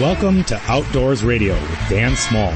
[0.00, 2.52] Welcome to Outdoors Radio with Dan Small,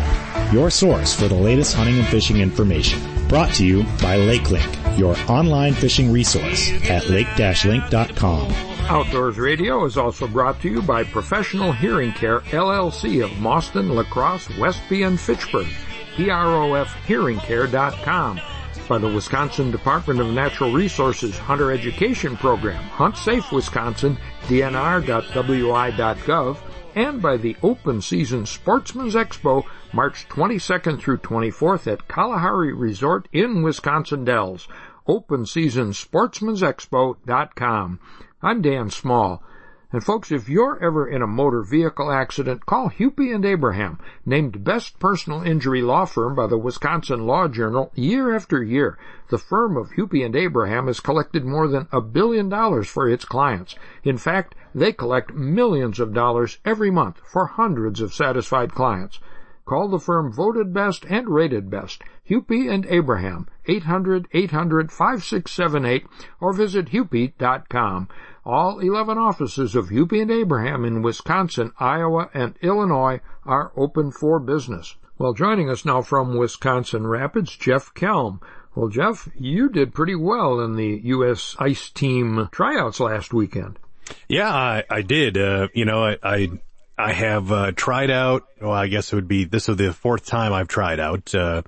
[0.52, 3.00] your source for the latest hunting and fishing information.
[3.28, 8.50] Brought to you by LakeLink, your online fishing resource at lake-link.com.
[8.88, 14.02] Outdoors Radio is also brought to you by Professional Hearing Care LLC of Mauston, La
[14.02, 15.68] Crosse, Westby, and Fitchburg.
[16.16, 18.40] PROFHearingCare.com.
[18.88, 26.56] By the Wisconsin Department of Natural Resources Hunter Education Program, Hunt Safe Wisconsin, dnr.wi.gov,
[26.98, 33.62] and by the Open Season Sportsman's Expo, March 22nd through 24th at Kalahari Resort in
[33.62, 34.66] Wisconsin Dells.
[35.06, 38.00] OpenSeasonSportsman'sExpo.com.
[38.42, 39.44] I'm Dan Small.
[39.92, 44.64] And folks, if you're ever in a motor vehicle accident, call Hupy and Abraham, named
[44.64, 48.98] best personal injury law firm by the Wisconsin Law Journal year after year.
[49.30, 53.24] The firm of Hupy and Abraham has collected more than a billion dollars for its
[53.24, 53.76] clients.
[54.02, 59.20] In fact, they collect millions of dollars every month for hundreds of satisfied clients.
[59.64, 66.06] Call the firm voted best and rated best, Hupy and Abraham, 800-800-5678,
[66.40, 68.08] or visit hupy.com.
[68.46, 74.40] All 11 offices of Hupy and Abraham in Wisconsin, Iowa, and Illinois are open for
[74.40, 74.96] business.
[75.18, 78.40] Well, joining us now from Wisconsin Rapids, Jeff Kelm.
[78.74, 81.54] Well, Jeff, you did pretty well in the U.S.
[81.58, 83.78] ice team tryouts last weekend.
[84.28, 85.36] Yeah, I, I did.
[85.38, 86.48] Uh, you know, I, I,
[86.96, 90.26] I have, uh, tried out, well, I guess it would be, this is the fourth
[90.26, 91.34] time I've tried out.
[91.34, 91.62] Uh,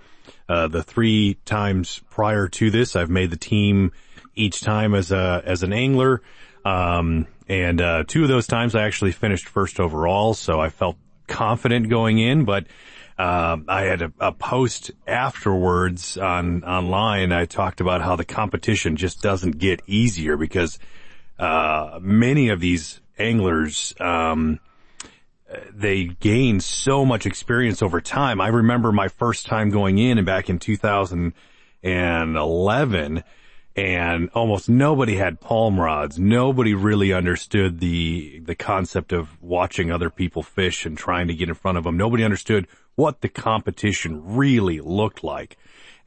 [0.49, 3.93] uh, the three times prior to this, I've made the team
[4.35, 6.23] each time as a, as an angler.
[6.65, 10.97] Um, and, uh, two of those times I actually finished first overall, so I felt
[11.27, 12.67] confident going in, but,
[13.21, 17.33] uh, I had a, a, post afterwards on online.
[17.33, 20.79] I talked about how the competition just doesn't get easier because
[21.41, 24.61] uh, many of these anglers, um,
[25.73, 28.41] they gain so much experience over time.
[28.41, 33.25] I remember my first time going in and back in 2011
[33.77, 36.19] and almost nobody had palm rods.
[36.19, 41.49] Nobody really understood the, the concept of watching other people fish and trying to get
[41.49, 41.97] in front of them.
[41.97, 45.57] Nobody understood what the competition really looked like.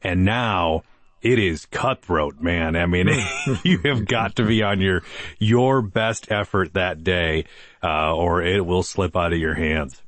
[0.02, 0.84] And now
[1.24, 2.76] it is cutthroat, man.
[2.76, 3.08] I mean,
[3.64, 5.02] you have got to be on your,
[5.38, 7.46] your best effort that day,
[7.82, 10.02] uh, or it will slip out of your hands.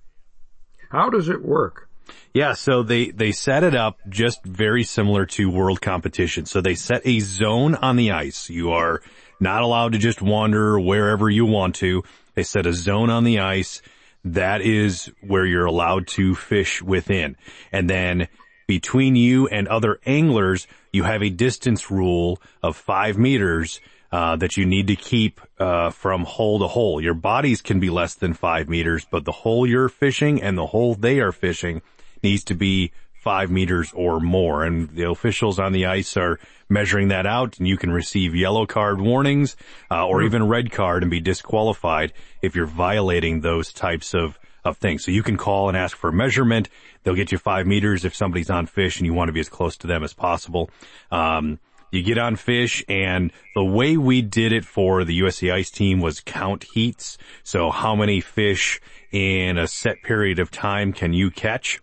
[0.91, 1.89] How does it work?
[2.35, 6.45] Yeah, so they, they set it up just very similar to world competition.
[6.45, 8.51] So they set a zone on the ice.
[8.51, 9.01] You are
[9.41, 12.05] not allowed to just wander wherever you want to.
[12.35, 13.81] They set a zone on the ice.
[14.23, 17.37] That is where you're allowed to fish within.
[17.73, 18.29] And then
[18.67, 23.81] between you and other anglers, you have a distance rule of five meters
[24.13, 27.01] uh, that you need to keep uh, from hole to hole.
[27.01, 30.67] Your bodies can be less than five meters, but the hole you're fishing and the
[30.67, 31.83] hole they are fishing
[32.23, 34.63] needs to be five meters or more.
[34.63, 36.39] And the officials on the ice are
[36.69, 39.57] measuring that out, and you can receive yellow card warnings
[39.91, 44.77] uh, or even red card and be disqualified if you're violating those types of of
[44.77, 45.05] things.
[45.05, 46.69] So you can call and ask for a measurement.
[47.03, 49.49] They'll get you five meters if somebody's on fish and you want to be as
[49.49, 50.71] close to them as possible.
[51.11, 51.59] Um,
[51.93, 56.01] you get on fish and the way we did it for the USA Ice team
[56.01, 57.17] was count heats.
[57.43, 58.81] So how many fish
[59.13, 61.81] in a set period of time can you catch?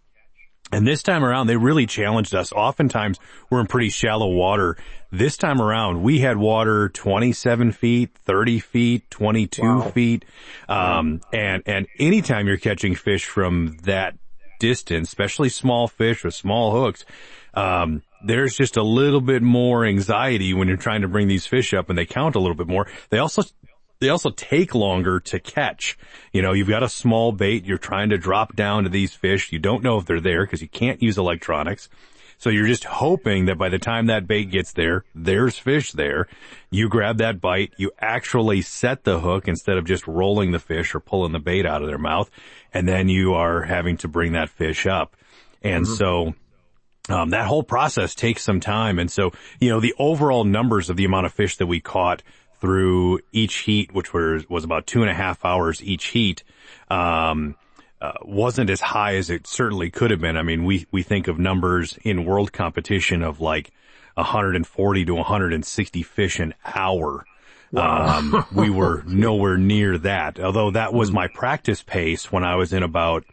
[0.73, 2.51] And this time around, they really challenged us.
[2.51, 3.19] Oftentimes,
[3.49, 4.75] we're in pretty shallow water.
[5.11, 9.81] This time around, we had water 27 feet, 30 feet, 22 wow.
[9.91, 10.25] feet.
[10.67, 14.17] Um, and, and anytime you're catching fish from that
[14.59, 17.05] distance, especially small fish with small hooks,
[17.53, 21.75] um, there's just a little bit more anxiety when you're trying to bring these fish
[21.75, 22.87] up and they count a little bit more.
[23.09, 23.43] They also
[24.03, 25.97] they also take longer to catch.
[26.31, 29.51] You know, you've got a small bait, you're trying to drop down to these fish,
[29.51, 31.89] you don't know if they're there because you can't use electronics.
[32.37, 36.27] So you're just hoping that by the time that bait gets there, there's fish there.
[36.71, 40.93] You grab that bite, you actually set the hook instead of just rolling the fish
[40.93, 42.29] or pulling the bait out of their mouth.
[42.73, 45.15] And then you are having to bring that fish up.
[45.61, 45.93] And mm-hmm.
[45.93, 46.33] so
[47.07, 48.99] um, that whole process takes some time.
[48.99, 52.23] And so, you know, the overall numbers of the amount of fish that we caught
[52.63, 56.43] through each heat, which was, was about two and a half hours each heat,
[56.89, 57.55] um,
[58.01, 60.37] uh, wasn't as high as it certainly could have been.
[60.37, 63.73] I mean, we, we think of numbers in world competition of like
[64.13, 67.25] 140 to 160 fish an hour.
[67.73, 68.19] Wow.
[68.19, 72.71] Um, we were nowhere near that, although that was my practice pace when I was
[72.71, 73.25] in about,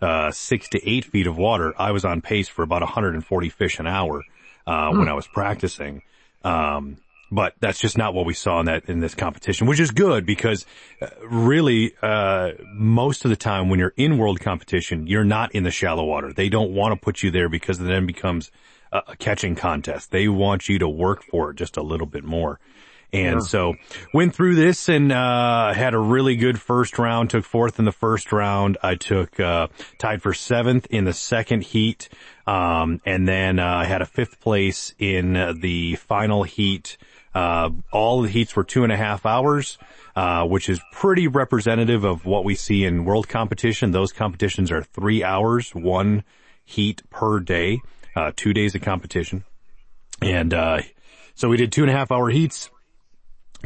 [0.00, 1.72] uh, six to eight feet of water.
[1.78, 4.24] I was on pace for about 140 fish an hour,
[4.66, 6.02] uh, when I was practicing.
[6.42, 6.96] Um,
[7.32, 10.26] but that's just not what we saw in that in this competition, which is good
[10.26, 10.66] because
[11.00, 15.62] uh, really uh, most of the time when you're in world competition, you're not in
[15.62, 16.32] the shallow water.
[16.32, 18.52] They don't want to put you there because it then becomes
[18.92, 20.10] a, a catching contest.
[20.10, 22.60] They want you to work for it just a little bit more.
[23.14, 23.46] And yeah.
[23.46, 23.74] so
[24.14, 27.92] went through this and, uh, had a really good first round, took fourth in the
[27.92, 28.78] first round.
[28.82, 29.68] I took, uh,
[29.98, 32.08] tied for seventh in the second heat.
[32.46, 36.96] Um, and then, uh, I had a fifth place in the final heat,
[37.34, 39.78] uh, all the heats were two and a half hours,
[40.14, 43.90] uh, which is pretty representative of what we see in world competition.
[43.90, 46.24] Those competitions are three hours, one
[46.64, 47.80] heat per day,
[48.14, 49.44] uh, two days of competition.
[50.20, 50.82] And, uh,
[51.34, 52.70] so we did two and a half hour heats,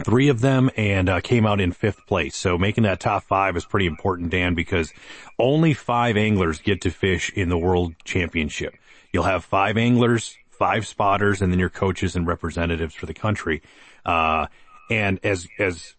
[0.05, 2.37] three of them and uh, came out in fifth place.
[2.37, 4.93] So making that top five is pretty important, Dan, because
[5.39, 8.75] only five anglers get to fish in the world championship.
[9.13, 13.63] You'll have five anglers five spotters and then your coaches and representatives for the country.
[14.05, 14.47] Uh,
[14.91, 15.95] and as, as,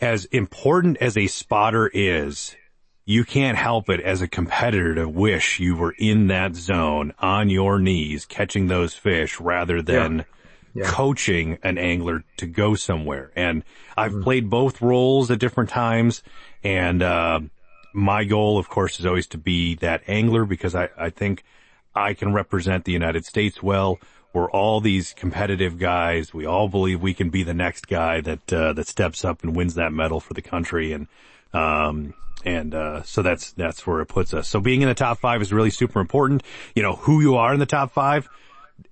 [0.00, 2.56] as important as a spotter is,
[3.04, 7.48] you can't help it as a competitor to wish you were in that zone on
[7.48, 10.18] your knees catching those fish rather than
[10.74, 10.82] yeah.
[10.82, 10.90] Yeah.
[10.90, 13.32] coaching an angler to go somewhere.
[13.34, 13.64] And
[13.96, 14.22] I've mm.
[14.22, 16.22] played both roles at different times
[16.62, 17.40] and, uh,
[17.94, 21.44] my goal, of course, is always to be that angler because I, I think
[21.98, 23.98] I can represent the United States well.
[24.32, 26.34] We're all these competitive guys.
[26.34, 29.56] We all believe we can be the next guy that uh, that steps up and
[29.56, 31.08] wins that medal for the country, and
[31.52, 32.14] um,
[32.44, 34.48] and uh, so that's that's where it puts us.
[34.48, 36.42] So being in the top five is really super important.
[36.74, 38.28] You know who you are in the top five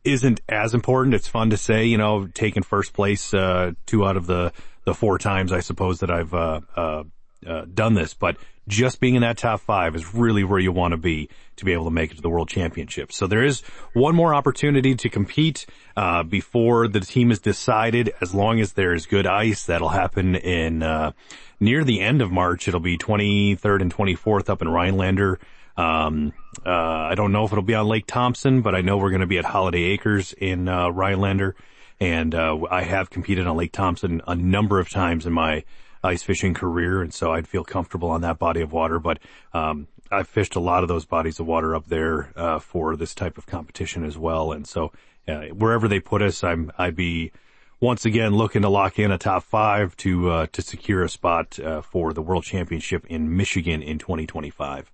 [0.04, 1.14] isn't as important.
[1.14, 4.52] It's fun to say, you know, taking first place uh, two out of the
[4.84, 7.04] the four times I suppose that I've uh, uh,
[7.46, 8.36] uh, done this, but
[8.68, 11.72] just being in that top five is really where you want to be to be
[11.72, 13.12] able to make it to the world championship.
[13.12, 13.60] So there is
[13.92, 15.66] one more opportunity to compete,
[15.96, 18.12] uh, before the team is decided.
[18.20, 21.12] As long as there is good ice, that'll happen in, uh,
[21.60, 22.68] near the end of March.
[22.68, 25.38] It'll be 23rd and 24th up in Rhinelander.
[25.76, 26.32] Um,
[26.64, 29.20] uh, I don't know if it'll be on Lake Thompson, but I know we're going
[29.20, 31.54] to be at Holiday Acres in, uh, Rhinelander.
[32.00, 35.64] And, uh, I have competed on Lake Thompson a number of times in my,
[36.06, 38.98] ice fishing career, and so I'd feel comfortable on that body of water.
[38.98, 39.18] But
[39.52, 43.14] um, I've fished a lot of those bodies of water up there uh, for this
[43.14, 44.92] type of competition as well, and so
[45.28, 47.32] uh, wherever they put us, I'm I'd be
[47.80, 51.58] once again looking to lock in a top five to uh, to secure a spot
[51.58, 54.90] uh, for the World Championship in Michigan in 2025.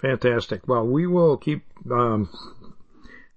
[0.00, 0.66] Fantastic.
[0.66, 2.30] Well, we will keep um,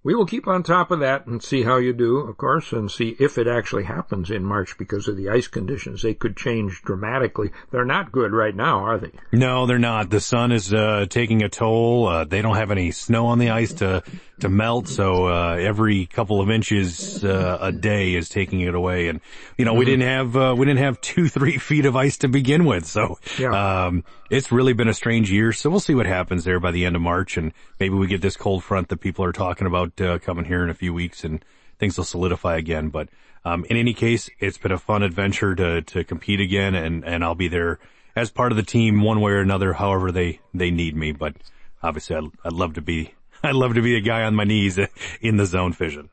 [0.04, 2.92] we will keep on top of that and see how you do, of course, and
[2.92, 6.02] see if it actually happens in March because of the ice conditions.
[6.02, 7.52] They could change dramatically.
[7.72, 9.12] They're not good right now, are they?
[9.32, 10.10] No, they're not.
[10.10, 12.08] The sun is uh, taking a toll.
[12.08, 14.04] Uh, they don't have any snow on the ice to
[14.40, 19.08] to melt, so uh, every couple of inches uh, a day is taking it away.
[19.08, 19.22] And
[19.58, 19.80] you know, mm-hmm.
[19.80, 22.86] we didn't have uh, we didn't have two three feet of ice to begin with,
[22.86, 23.86] so yeah.
[23.86, 25.54] um, it's really been a strange year.
[25.54, 28.22] So we'll see what happens there by the end of March, and maybe we get
[28.22, 31.24] this cold front that people are talking about uh, coming here in a few weeks,
[31.24, 31.44] and
[31.78, 32.90] things will solidify again.
[32.90, 33.10] But
[33.46, 37.24] um, in any case, it's been a fun adventure to to compete again, and and
[37.24, 37.80] I'll be there
[38.16, 41.12] as part of the team one way or another, however they they need me.
[41.12, 41.36] But
[41.84, 43.14] obviously, I'd, I'd love to be
[43.46, 44.80] I'd love to be a guy on my knees
[45.22, 46.10] in the zone fishing.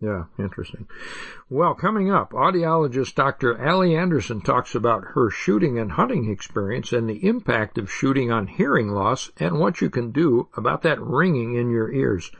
[0.00, 0.88] Yeah, interesting.
[1.48, 3.56] Well, coming up, audiologist Dr.
[3.56, 8.48] Alli Anderson talks about her shooting and hunting experience and the impact of shooting on
[8.48, 12.32] hearing loss and what you can do about that ringing in your ears.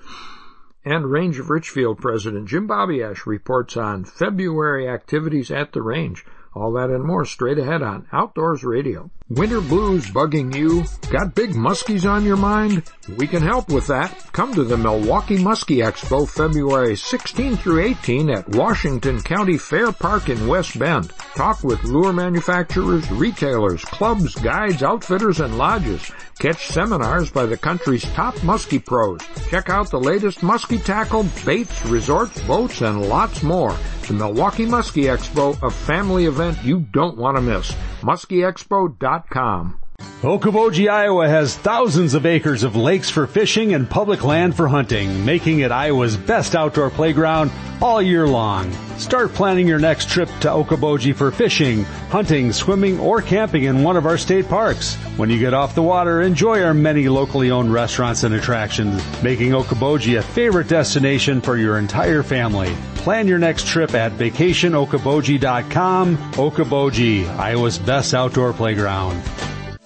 [0.85, 6.25] And Range of Richfield President Jim Babiasz reports on February activities at the range.
[6.54, 9.11] All that and more straight ahead on Outdoors Radio.
[9.30, 10.85] Winter blues bugging you?
[11.11, 12.82] Got big muskies on your mind?
[13.16, 14.30] We can help with that.
[14.32, 20.28] Come to the Milwaukee Muskie Expo February 16 through 18 at Washington County Fair Park
[20.28, 21.11] in West Bend.
[21.35, 26.12] Talk with lure manufacturers, retailers, clubs, guides, outfitters, and lodges.
[26.38, 29.21] Catch seminars by the country's top muskie pros.
[29.49, 33.75] Check out the latest muskie tackle, baits, resorts, boats, and lots more.
[34.12, 37.73] The Milwaukee Muskie Expo, a family event you don't want to miss.
[38.02, 39.82] MuskieExpo.com.
[40.23, 45.25] Okoboji, Iowa has thousands of acres of lakes for fishing and public land for hunting,
[45.25, 47.50] making it Iowa's best outdoor playground
[47.81, 48.71] all year long.
[48.99, 53.97] Start planning your next trip to Okoboji for fishing, hunting, swimming, or camping in one
[53.97, 54.95] of our state parks.
[55.17, 59.50] When you get off the water, enjoy our many locally owned restaurants and attractions, making
[59.50, 62.73] Okoboji a favorite destination for your entire family.
[62.95, 66.17] Plan your next trip at vacationokoboji.com.
[66.17, 69.21] Okoboji, Iowa's best outdoor playground.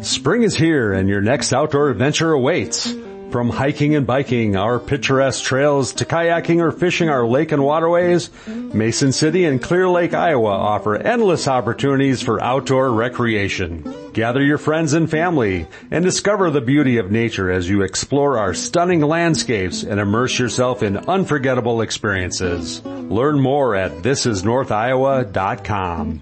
[0.01, 2.95] Spring is here and your next outdoor adventure awaits.
[3.35, 8.29] From hiking and biking our picturesque trails to kayaking or fishing our lake and waterways,
[8.47, 13.93] Mason City and Clear Lake, Iowa offer endless opportunities for outdoor recreation.
[14.13, 18.53] Gather your friends and family and discover the beauty of nature as you explore our
[18.53, 22.81] stunning landscapes and immerse yourself in unforgettable experiences.
[22.85, 26.21] Learn more at thisisnorthiowa.com.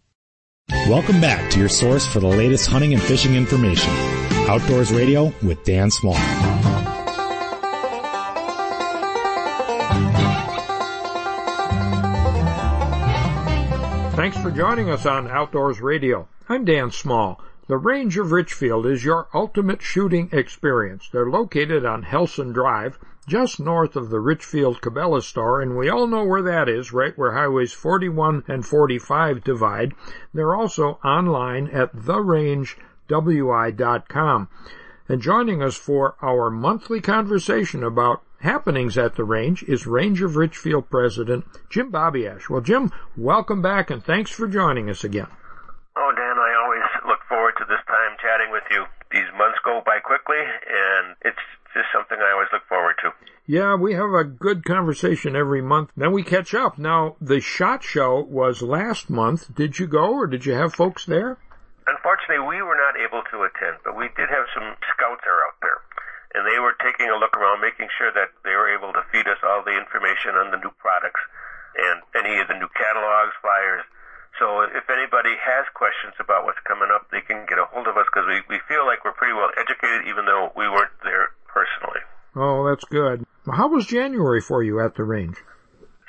[0.71, 3.89] Welcome back to your source for the latest hunting and fishing information.
[4.47, 6.15] Outdoors Radio with Dan Small.
[14.13, 16.27] Thanks for joining us on Outdoors Radio.
[16.47, 17.41] I'm Dan Small.
[17.67, 21.09] The Range of Richfield is your ultimate shooting experience.
[21.11, 26.07] They're located on Helson Drive, just north of the Richfield Cabela store, and we all
[26.07, 29.93] know where that is, right where highways 41 and 45 divide.
[30.33, 34.49] They're also online at therangewi.com.
[35.07, 40.35] And joining us for our monthly conversation about happenings at the range is Range of
[40.35, 42.49] Richfield President Jim Babiasz.
[42.49, 45.27] Well, Jim, welcome back and thanks for joining us again.
[45.95, 48.85] Oh, Dan, I always look forward to this time chatting with you.
[49.11, 51.43] These months go by quickly, and it's
[51.93, 53.11] something I always look forward to.
[53.47, 55.91] Yeah, we have a good conversation every month.
[55.97, 56.77] Then we catch up.
[56.77, 59.53] Now, the SHOT Show was last month.
[59.53, 61.37] Did you go, or did you have folks there?
[61.87, 65.57] Unfortunately, we were not able to attend, but we did have some scouts are out
[65.59, 65.81] there.
[66.31, 69.27] And they were taking a look around, making sure that they were able to feed
[69.27, 71.19] us all the information on the new products
[71.75, 73.83] and any of the new catalogs, flyers.
[74.39, 77.99] So if anybody has questions about what's coming up, they can get a hold of
[77.99, 81.35] us because we, we feel like we're pretty well educated even though we weren't there
[81.53, 82.01] personally.
[82.35, 83.27] Oh, that's good.
[83.45, 85.35] How was January for you at the range?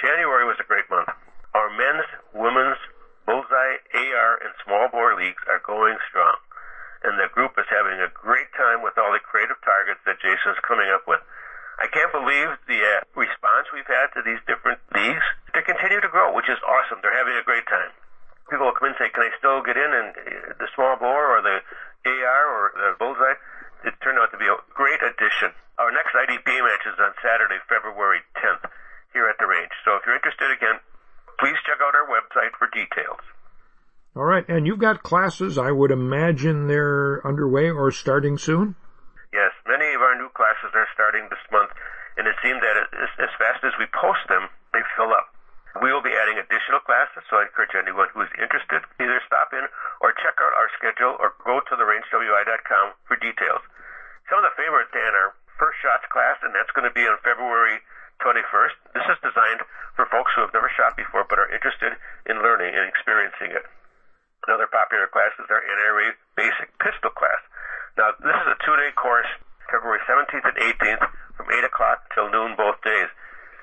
[0.00, 1.10] January was a great month.
[1.54, 2.78] Our men's, women's,
[3.26, 6.38] bullseye, AR, and small bore leagues are going strong.
[7.02, 10.58] And the group is having a great time with all the creative targets that Jason's
[10.62, 11.18] coming up with.
[11.82, 15.26] I can't believe the uh, response we've had to these different leagues.
[15.50, 17.02] They continue to grow, which is awesome.
[17.02, 17.90] They're having a great time.
[18.46, 20.94] People will come in and say, can I still get in and uh, the small
[20.94, 21.58] bore or the
[22.06, 23.34] AR or the bullseye?
[23.84, 25.50] It turned out to be a great addition.
[25.78, 28.70] Our next IDP match is on Saturday, February 10th
[29.12, 29.72] here at the range.
[29.84, 30.78] So if you're interested again,
[31.38, 33.20] please check out our website for details.
[34.14, 35.56] All right, and you've got classes.
[35.56, 38.76] I would imagine they're underway or starting soon.
[39.32, 41.72] Yes, many of our new classes are starting this month,
[42.20, 45.32] and it seems that as, as fast as we post them, they fill up.
[45.80, 49.56] We will be adding additional classes, so I encourage anyone who is interested either stop
[49.56, 49.64] in
[50.04, 53.64] or check out our schedule or go to therangewi.com for details.
[54.32, 57.20] Some of the favorites, Dan, are First Shots class, and that's going to be on
[57.20, 57.84] February
[58.24, 58.96] 21st.
[58.96, 59.60] This is designed
[59.92, 61.92] for folks who have never shot before but are interested
[62.24, 63.68] in learning and experiencing it.
[64.48, 67.44] Another popular class is our NRA Basic Pistol class.
[68.00, 69.28] Now, this is a two-day course,
[69.68, 71.04] February 17th and 18th,
[71.36, 73.12] from 8 o'clock till noon both days.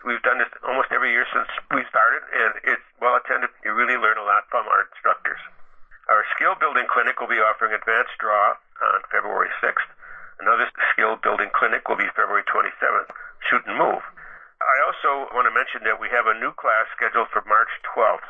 [0.05, 3.49] We've done this almost every year since we started, and it's well attended.
[3.65, 5.41] You really learn a lot from our instructors.
[6.13, 8.53] Our skill building clinic will be offering advanced draw
[8.85, 9.97] on February 6th.
[10.39, 13.11] Another skill building clinic will be February 27th,
[13.47, 14.03] shoot and move.
[14.59, 18.27] I also want to mention that we have a new class scheduled for March 12th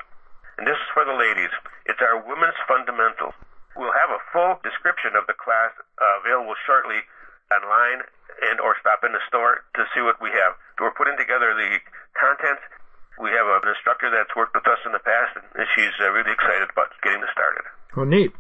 [0.60, 1.56] and this is for the ladies.
[1.88, 3.32] It's our Women's Fundamentals.
[3.80, 7.00] We'll have a full description of the class uh, available shortly
[7.48, 8.04] online
[8.52, 10.60] and or stop in the store to see what we have.
[10.76, 11.80] We're putting together the
[12.12, 12.60] contents.
[13.24, 16.36] We have an instructor that's worked with us in the past, and she's uh, really
[16.36, 17.64] excited about getting this started.
[17.96, 18.36] Oh, neat.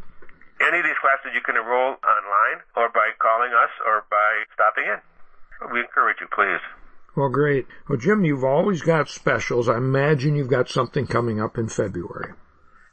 [0.60, 4.86] Any of these classes you can enroll online or by calling us or by stopping
[4.92, 5.00] in.
[5.72, 6.60] We encourage you, please.
[7.16, 7.68] Well, great.
[7.88, 9.68] Well, Jim, you've always got specials.
[9.68, 12.34] I imagine you've got something coming up in February.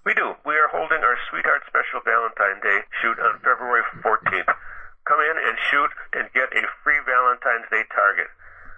[0.04, 0.34] We do.
[0.46, 4.54] We are holding our Sweetheart Special Valentine Day shoot on February 14th.
[5.06, 8.30] Come in and shoot and get a free Valentine's Day target.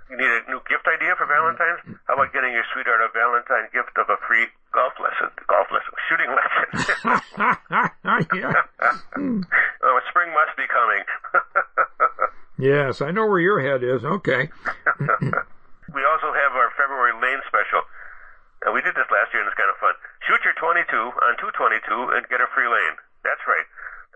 [0.09, 1.85] You need a new gift idea for Valentine's?
[2.09, 5.93] How about getting your sweetheart a Valentine gift of a free golf lesson, golf lesson,
[6.09, 6.65] shooting lesson?
[9.85, 11.05] oh, spring must be coming.
[12.73, 14.01] yes, I know where your head is.
[14.01, 14.49] Okay.
[15.93, 17.85] we also have our February lane special.
[18.65, 19.93] Uh, we did this last year and it's kind of fun.
[20.25, 22.97] Shoot your 22 on 222 and get a free lane.
[23.29, 23.69] That's right.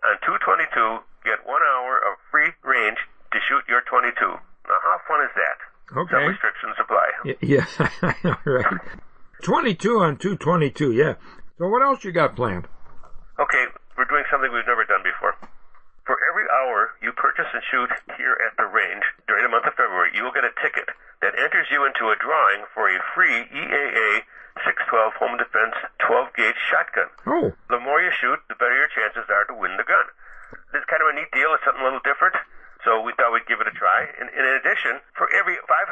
[0.09, 2.97] On 222, get one hour of free range
[3.37, 4.17] to shoot your 22.
[4.17, 5.61] Now, how fun is that?
[5.91, 6.25] Okay.
[6.29, 7.07] Restrictions apply.
[7.25, 7.67] Y- yeah,
[8.47, 8.81] right.
[9.43, 11.15] 22 on 222, yeah.
[11.59, 12.67] So what else you got planned?
[13.39, 13.65] Okay,
[13.99, 15.35] we're doing something we've never done before.
[16.07, 19.75] For every hour you purchase and shoot here at the range during the month of
[19.75, 20.91] February, you will get a ticket
[21.23, 24.27] that enters you into a drawing for a free EAA
[24.67, 27.09] 612 Home Defense 12 gauge shotgun.
[27.27, 27.55] Oh.
[27.71, 30.07] The more you shoot, the better your chances are to win the gun.
[30.75, 31.55] It's kind of a neat deal.
[31.55, 32.35] It's something a little different.
[32.85, 34.11] So we thought we'd give it a try.
[34.19, 35.87] And in addition, for every $500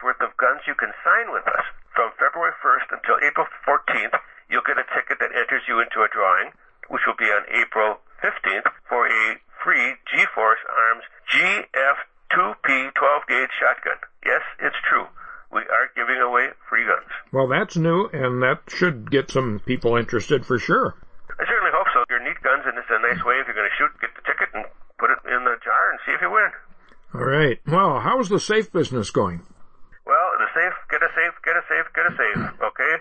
[0.00, 4.16] worth of guns you can sign with us from February 1st until April 14th,
[4.48, 6.56] you'll get a ticket that enters you into a drawing,
[6.88, 14.00] which will be on April 15th, for a free G-Force Arms GF2P 12 gauge shotgun.
[14.24, 15.04] Yes, it's true.
[15.52, 17.12] We are giving away free guns.
[17.30, 20.96] Well, that's new, and that should get some people interested for sure.
[21.36, 22.04] I certainly hope so.
[22.08, 24.24] They're neat guns, and it's a nice way if you're going to shoot, get the
[24.24, 24.64] ticket and
[25.02, 26.54] put it in the jar and see if you win.
[27.10, 27.58] All right.
[27.66, 29.42] Well, how's the safe business going?
[30.06, 32.94] Well, the safe, get a safe, get a safe, get a safe, okay?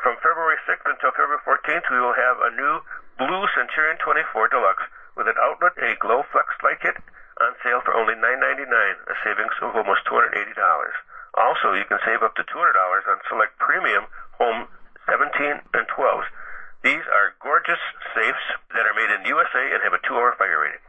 [0.00, 2.80] From February 6th until February 14th, we will have a new
[3.20, 6.96] blue Centurion 24 Deluxe with an outlet, a Glow Flex light kit
[7.44, 10.32] on sale for only $9.99, a savings of almost $280.
[11.36, 12.48] Also, you can save up to $200
[13.12, 14.08] on select premium
[14.40, 14.68] home
[15.04, 16.28] 17 and 12s.
[16.80, 17.80] These are gorgeous
[18.16, 20.82] safes that are made in the USA and have a two-hour fire rating.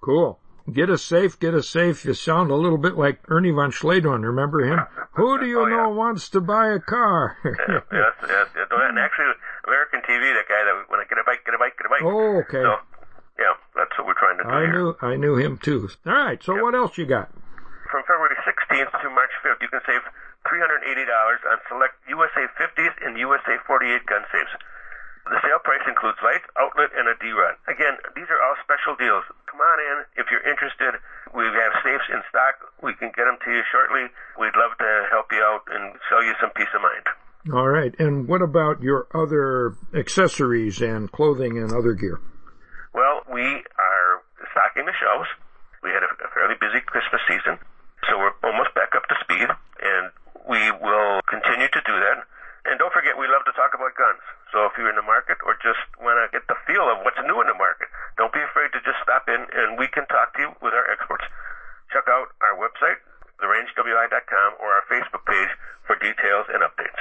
[0.00, 0.38] Cool.
[0.72, 2.04] Get a safe, get a safe.
[2.04, 4.22] You sound a little bit like Ernie von Schledorn.
[4.24, 4.80] Remember him?
[5.18, 5.76] Oh, Who do you Oh, yeah.
[5.76, 7.36] know wants to buy a car?
[7.44, 8.68] yes, yes, yes.
[8.70, 9.34] And actually,
[9.66, 11.90] American TV, that guy that when I get a bike, get a bike, get a
[11.90, 12.06] bike.
[12.06, 12.62] oh, okay.
[12.62, 12.78] So,
[13.36, 14.72] yeah, that's what we're trying to do I here.
[14.72, 15.90] knew, I knew him too.
[16.06, 16.40] All right.
[16.42, 17.28] So what else you got?
[17.90, 20.00] From February 16th to March 5th, you can save
[20.46, 21.10] $380
[21.50, 24.54] on select USA 50s and USA 48 gun safes.
[25.28, 27.54] The sale price includes lights, outlet, and a D-rod.
[27.68, 29.22] Again, these are all special deals.
[29.46, 30.96] Come on in if you're interested.
[31.36, 32.72] We have safes in stock.
[32.82, 34.08] We can get them to you shortly.
[34.40, 37.06] We'd love to help you out and sell you some peace of mind.
[37.52, 37.94] All right.
[37.98, 42.20] And what about your other accessories and clothing and other gear?
[42.92, 44.12] Well, we are
[44.50, 45.28] stocking the shelves.
[45.82, 47.56] We had a, a fairly busy Christmas season,
[48.08, 50.12] so we're almost back up to speed, and
[50.44, 52.26] we will continue to do that.
[52.68, 54.20] And don't forget, we love to talk about guns.
[54.52, 57.20] So if you're in the market or just want to get the feel of what's
[57.24, 57.88] new in the market,
[58.20, 60.84] don't be afraid to just stop in and we can talk to you with our
[60.92, 61.24] experts.
[61.88, 63.00] Check out our website,
[63.40, 65.52] therangewi.com, or our Facebook page
[65.88, 67.00] for details and updates.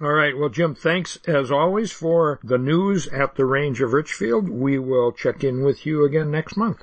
[0.00, 0.36] All right.
[0.36, 4.48] Well, Jim, thanks as always for the news at the range of Richfield.
[4.48, 6.82] We will check in with you again next month.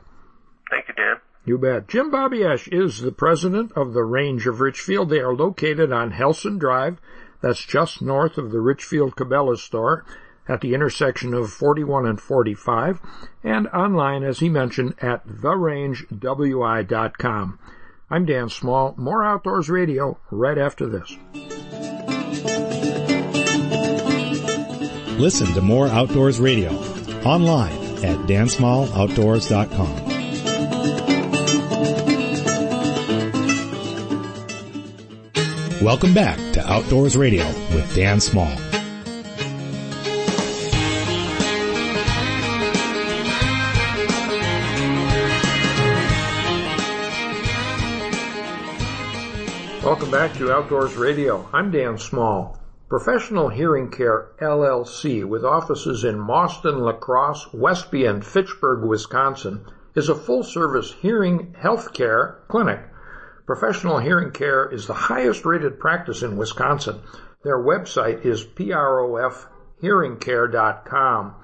[0.70, 1.16] Thank you, Dan.
[1.44, 1.88] You bet.
[1.88, 5.10] Jim Babiasz is the president of the Range of Richfield.
[5.10, 7.00] They are located on Helson Drive.
[7.42, 10.06] That's just north of the Richfield Cabela's store
[10.48, 13.02] at the intersection of 41 and 45
[13.44, 17.60] and online, as he mentioned, at therangewi.com.
[18.10, 18.96] I'm Dan Small.
[18.98, 21.16] More Outdoors Radio right after this.
[25.20, 26.72] Listen to more Outdoors Radio
[27.24, 27.74] online
[28.04, 31.01] at dansmalloutdoors.com.
[35.82, 38.56] Welcome back to Outdoors Radio with Dan Small.
[49.84, 51.50] Welcome back to Outdoors Radio.
[51.52, 52.60] I'm Dan Small.
[52.88, 59.66] Professional Hearing Care LLC, with offices in Mauston, La Crosse, Westby, and Fitchburg, Wisconsin,
[59.96, 62.82] is a full-service hearing health care clinic.
[63.46, 67.02] Professional Hearing Care is the highest rated practice in Wisconsin.
[67.44, 71.36] Their website is profhearingcare.com.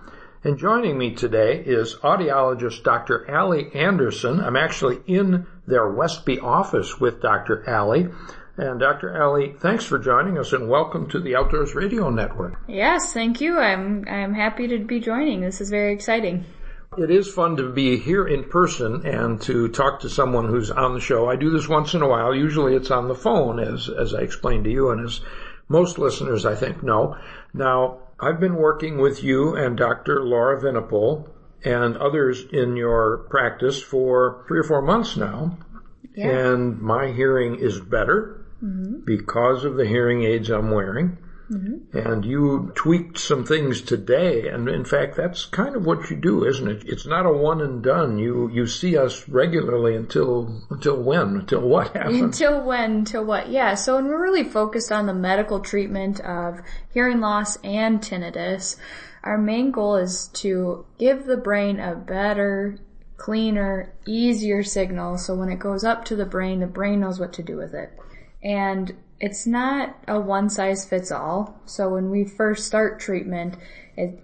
[0.43, 3.29] And joining me today is audiologist Dr.
[3.29, 4.39] Alli Anderson.
[4.39, 7.67] I'm actually in their Westby office with Dr.
[7.67, 8.10] Alli.
[8.57, 9.15] And Dr.
[9.15, 12.60] Alli, thanks for joining us and welcome to the Outdoors Radio Network.
[12.67, 13.60] Yes, thank you.
[13.60, 15.41] I'm I'm happy to be joining.
[15.41, 16.45] This is very exciting.
[16.97, 20.93] It is fun to be here in person and to talk to someone who's on
[20.93, 21.29] the show.
[21.29, 22.33] I do this once in a while.
[22.33, 25.21] Usually it's on the phone as, as I explained to you and as
[25.69, 27.15] most listeners I think know.
[27.53, 30.23] Now, I've been working with you and Dr.
[30.23, 31.29] Laura Vinipol
[31.63, 35.57] and others in your practice for three or four months now.
[36.15, 36.29] Yeah.
[36.29, 39.01] And my hearing is better mm-hmm.
[39.05, 41.19] because of the hearing aids I'm wearing.
[41.51, 41.97] Mm-hmm.
[41.97, 46.43] And you tweaked some things today, and in fact, that's kind of what you do,
[46.43, 46.83] isn't it?
[46.86, 48.17] It's not a one and done.
[48.17, 51.38] You you see us regularly until until when?
[51.38, 52.21] Until what happens?
[52.21, 52.91] Until when?
[52.91, 53.49] Until what?
[53.49, 53.75] Yeah.
[53.75, 56.60] So, and we're really focused on the medical treatment of
[56.93, 58.75] hearing loss and tinnitus.
[59.23, 62.77] Our main goal is to give the brain a better,
[63.15, 65.17] cleaner, easier signal.
[65.17, 67.73] So when it goes up to the brain, the brain knows what to do with
[67.73, 67.91] it.
[68.43, 71.60] And it's not a one size fits all.
[71.65, 73.56] So when we first start treatment,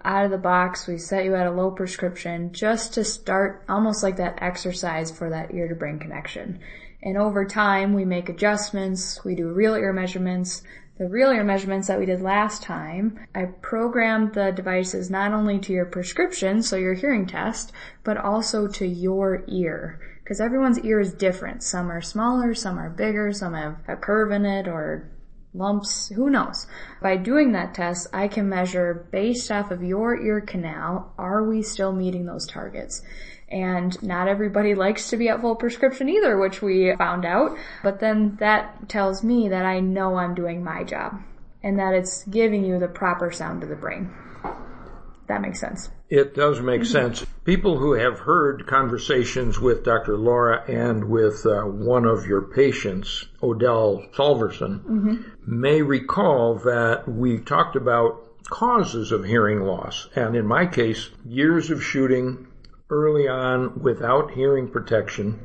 [0.04, 4.02] out of the box, we set you at a low prescription just to start almost
[4.02, 6.60] like that exercise for that ear to brain connection.
[7.02, 10.62] And over time, we make adjustments, we do real ear measurements.
[10.96, 15.58] The real ear measurements that we did last time, I programmed the devices not only
[15.58, 17.72] to your prescription, so your hearing test,
[18.04, 21.62] but also to your ear because everyone's ear is different.
[21.62, 25.10] Some are smaller, some are bigger, some have a curve in it or
[25.52, 26.66] lumps, who knows.
[27.02, 31.60] By doing that test, I can measure based off of your ear canal, are we
[31.60, 33.02] still meeting those targets?
[33.50, 37.58] And not everybody likes to be at full prescription either, which we found out.
[37.82, 41.20] But then that tells me that I know I'm doing my job
[41.62, 44.10] and that it's giving you the proper sound to the brain.
[45.28, 45.90] That makes sense.
[46.14, 46.92] It does make mm-hmm.
[46.92, 47.26] sense.
[47.44, 50.16] People who have heard conversations with Dr.
[50.16, 55.22] Laura and with uh, one of your patients, Odell Solverson, mm-hmm.
[55.44, 60.08] may recall that we talked about causes of hearing loss.
[60.14, 62.46] And in my case, years of shooting
[62.90, 65.40] early on without hearing protection,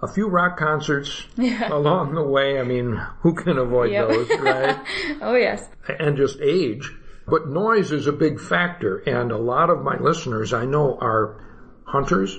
[0.00, 1.68] a few rock concerts yeah.
[1.72, 2.58] along the way.
[2.58, 4.08] I mean, who can avoid yep.
[4.08, 4.78] those, right?
[5.20, 5.68] oh, yes.
[5.98, 6.90] And just age.
[7.28, 11.44] But noise is a big factor, and a lot of my listeners I know are
[11.84, 12.38] hunters,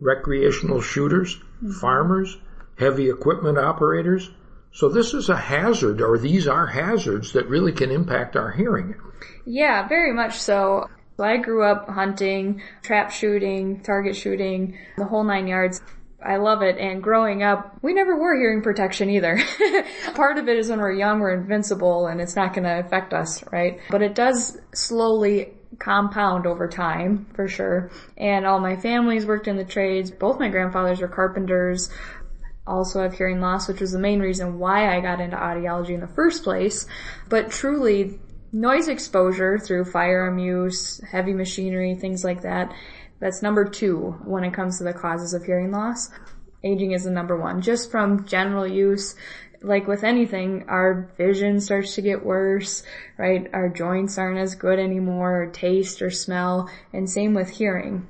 [0.00, 1.72] recreational shooters, mm-hmm.
[1.72, 2.38] farmers,
[2.78, 4.30] heavy equipment operators.
[4.72, 8.94] So this is a hazard, or these are hazards that really can impact our hearing.
[9.44, 10.88] Yeah, very much so.
[11.18, 15.80] I grew up hunting, trap shooting, target shooting, the whole nine yards.
[16.24, 16.78] I love it.
[16.78, 19.38] And growing up, we never wore hearing protection either.
[20.14, 23.12] Part of it is when we're young, we're invincible and it's not going to affect
[23.12, 23.78] us, right?
[23.90, 27.90] But it does slowly compound over time, for sure.
[28.16, 30.10] And all my families worked in the trades.
[30.10, 31.90] Both my grandfathers were carpenters.
[32.66, 36.00] Also have hearing loss, which was the main reason why I got into audiology in
[36.00, 36.86] the first place.
[37.28, 38.18] But truly,
[38.52, 42.72] noise exposure through firearm use, heavy machinery, things like that,
[43.24, 46.10] that's number two when it comes to the causes of hearing loss.
[46.62, 47.62] Aging is the number one.
[47.62, 49.14] Just from general use,
[49.62, 52.82] like with anything, our vision starts to get worse,
[53.16, 53.48] right?
[53.54, 58.06] Our joints aren't as good anymore, or taste or smell, and same with hearing.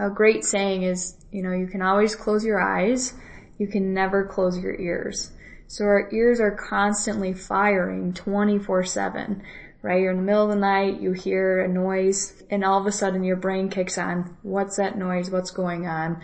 [0.00, 3.14] A great saying is, you know, you can always close your eyes,
[3.58, 5.30] you can never close your ears.
[5.68, 9.40] So our ears are constantly firing 24-7
[9.86, 10.02] right?
[10.02, 12.92] You're in the middle of the night, you hear a noise, and all of a
[12.92, 14.36] sudden your brain kicks on.
[14.42, 15.30] What's that noise?
[15.30, 16.20] What's going on?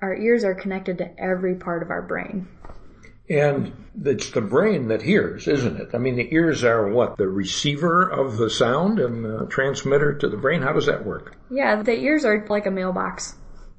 [0.00, 2.48] Our ears are connected to every part of our brain.
[3.28, 5.90] And it's the brain that hears, isn't it?
[5.92, 7.18] I mean, the ears are what?
[7.18, 10.62] The receiver of the sound and the transmitter to the brain?
[10.62, 11.36] How does that work?
[11.50, 13.34] Yeah, the ears are like a mailbox.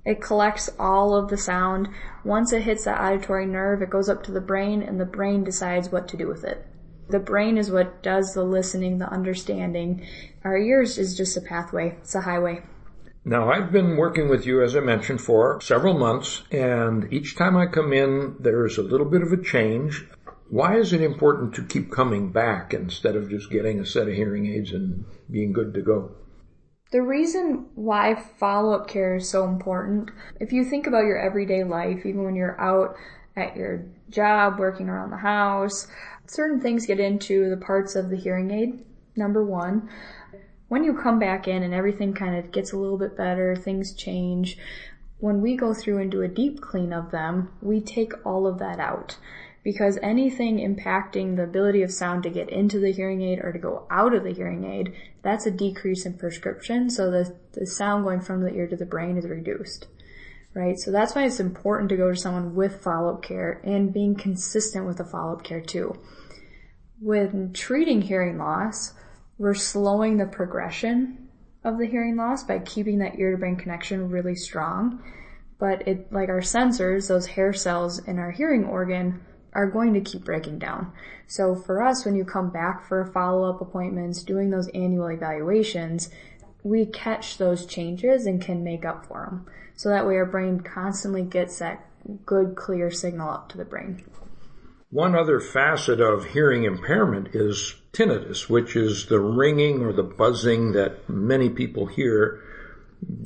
[0.05, 1.87] It collects all of the sound.
[2.23, 5.43] Once it hits the auditory nerve, it goes up to the brain and the brain
[5.43, 6.63] decides what to do with it.
[7.09, 10.05] The brain is what does the listening, the understanding.
[10.43, 11.97] Our ears is just a pathway.
[12.01, 12.63] It's a highway.
[13.23, 17.57] Now, I've been working with you, as I mentioned, for several months, and each time
[17.57, 20.05] I come in, there's a little bit of a change.
[20.49, 24.13] Why is it important to keep coming back instead of just getting a set of
[24.13, 26.11] hearing aids and being good to go?
[26.91, 32.05] The reason why follow-up care is so important, if you think about your everyday life,
[32.05, 32.95] even when you're out
[33.35, 35.87] at your job, working around the house,
[36.27, 38.85] certain things get into the parts of the hearing aid.
[39.15, 39.89] Number one,
[40.67, 43.93] when you come back in and everything kind of gets a little bit better, things
[43.93, 44.57] change.
[45.19, 48.59] When we go through and do a deep clean of them, we take all of
[48.59, 49.17] that out
[49.63, 53.57] because anything impacting the ability of sound to get into the hearing aid or to
[53.57, 56.89] go out of the hearing aid, that's a decrease in prescription.
[56.89, 59.87] So the, the sound going from the ear to the brain is reduced
[60.55, 60.79] right?
[60.79, 64.87] So that's why it's important to go to someone with follow-up care and being consistent
[64.87, 65.93] with the follow-up care too.
[66.99, 68.93] When treating hearing loss,
[69.37, 71.27] we're slowing the progression
[71.65, 75.03] of the hearing loss by keeping that ear to brain connection really strong.
[75.59, 79.21] But it, like our sensors, those hair cells in our hearing organ
[79.53, 80.93] are going to keep breaking down.
[81.27, 86.09] So for us, when you come back for follow-up appointments, doing those annual evaluations,
[86.63, 89.45] we catch those changes and can make up for them.
[89.75, 91.85] So that way our brain constantly gets that
[92.25, 94.03] good clear signal up to the brain.
[94.89, 100.73] One other facet of hearing impairment is tinnitus, which is the ringing or the buzzing
[100.73, 102.41] that many people hear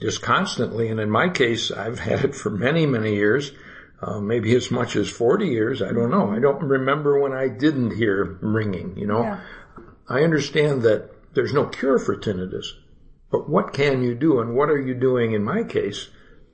[0.01, 0.89] just constantly.
[0.89, 3.51] And in my case, I've had it for many, many years,
[4.01, 5.81] uh, maybe as much as 40 years.
[5.81, 6.31] I don't know.
[6.31, 9.21] I don't remember when I didn't hear ringing, you know.
[9.21, 9.41] Yeah.
[10.07, 12.65] I understand that there's no cure for tinnitus,
[13.29, 16.09] but what can you do and what are you doing in my case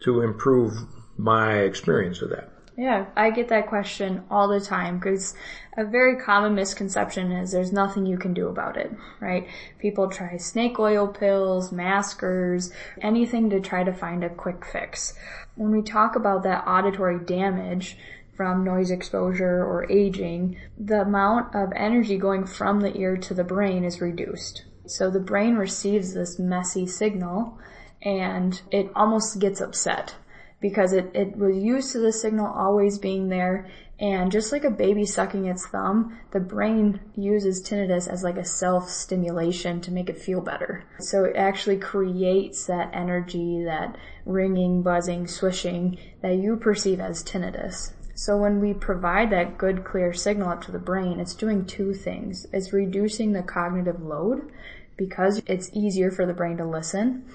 [0.05, 0.73] to improve
[1.17, 2.51] my experience of that?
[2.77, 5.33] Yeah, I get that question all the time because
[5.77, 8.91] a very common misconception is there's nothing you can do about it,
[9.21, 9.47] right?
[9.79, 15.13] People try snake oil pills, maskers, anything to try to find a quick fix.
[15.55, 17.97] When we talk about that auditory damage,
[18.35, 23.43] from noise exposure or aging, the amount of energy going from the ear to the
[23.45, 24.65] brain is reduced.
[24.85, 27.57] So the brain receives this messy signal
[28.05, 30.15] and it almost gets upset
[30.61, 33.67] because it, it was used to the signal always being there.
[33.99, 38.45] And just like a baby sucking its thumb, the brain uses tinnitus as like a
[38.45, 40.83] self-stimulation to make it feel better.
[40.99, 47.93] So it actually creates that energy, that ringing, buzzing, swishing that you perceive as tinnitus.
[48.15, 51.93] So when we provide that good clear signal up to the brain, it's doing two
[51.93, 52.47] things.
[52.53, 54.51] It's reducing the cognitive load
[54.97, 57.25] because it's easier for the brain to listen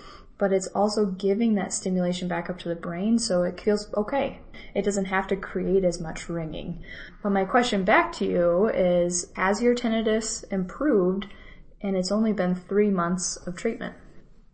[0.40, 4.40] but it's also giving that stimulation back up to the brain so it feels okay.
[4.74, 6.82] It doesn't have to create as much ringing.
[7.22, 11.26] But my question back to you is, has your tinnitus improved
[11.82, 13.94] and it's only been three months of treatment?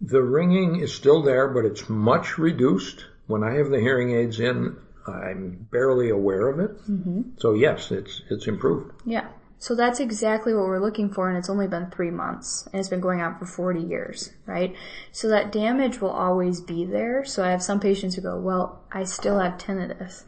[0.00, 3.04] The ringing is still there, but it's much reduced.
[3.28, 6.76] When I have the hearing aids in, I'm barely aware of it.
[6.90, 7.22] Mm-hmm.
[7.38, 8.92] So yes, it's it's improved.
[9.04, 9.28] Yeah.
[9.58, 12.90] So that's exactly what we're looking for and it's only been three months and it's
[12.90, 14.74] been going on for 40 years, right?
[15.12, 17.24] So that damage will always be there.
[17.24, 20.24] So I have some patients who go, well, I still have tinnitus.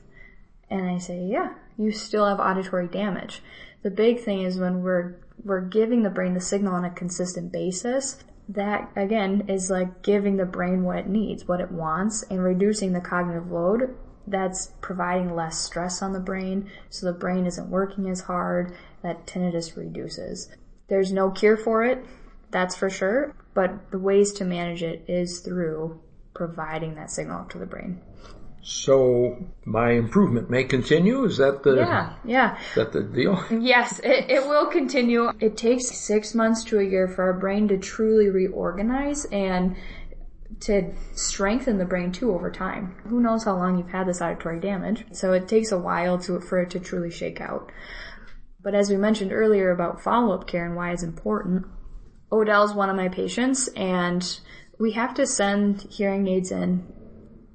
[0.70, 3.42] And I say, yeah, you still have auditory damage.
[3.82, 7.52] The big thing is when we're, we're giving the brain the signal on a consistent
[7.52, 12.42] basis, that again is like giving the brain what it needs, what it wants, and
[12.42, 13.94] reducing the cognitive load
[14.30, 19.26] that's providing less stress on the brain, so the brain isn't working as hard, that
[19.26, 20.48] tinnitus reduces.
[20.88, 22.04] There's no cure for it,
[22.50, 26.00] that's for sure, but the ways to manage it is through
[26.34, 28.00] providing that signal up to the brain.
[28.62, 31.24] So my improvement may continue.
[31.24, 33.42] Is that the yeah yeah that the deal?
[33.50, 35.30] Yes, it, it will continue.
[35.40, 39.76] It takes six months to a year for our brain to truly reorganize and
[40.60, 42.96] to strengthen the brain too over time.
[43.06, 45.04] Who knows how long you've had this auditory damage?
[45.12, 47.70] So it takes a while to, for it to truly shake out.
[48.62, 51.66] But as we mentioned earlier about follow-up care and why it's important,
[52.30, 54.40] Odell's one of my patients and
[54.78, 56.86] we have to send hearing aids in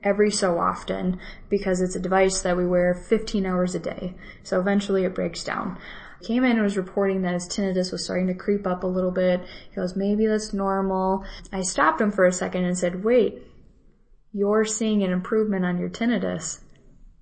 [0.04, 4.16] every so often because it's a device that we wear 15 hours a day.
[4.44, 5.78] So eventually it breaks down
[6.24, 9.12] came in and was reporting that his tinnitus was starting to creep up a little
[9.12, 9.42] bit.
[9.70, 11.26] He goes, maybe that's normal.
[11.52, 13.44] I stopped him for a second and said, wait,
[14.32, 16.62] you're seeing an improvement on your tinnitus.